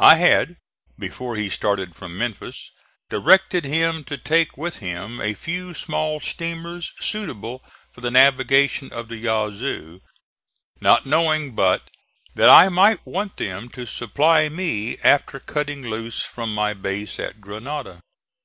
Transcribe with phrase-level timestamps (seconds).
[0.00, 0.56] I had,
[0.98, 2.72] before he started from Memphis,
[3.08, 7.62] directed him to take with him a few small steamers suitable
[7.92, 10.00] for the navigation of the Yazoo,
[10.80, 11.90] not knowing but
[12.34, 17.40] that I might want them to supply me after cutting loose from my base at
[17.40, 18.00] Grenada.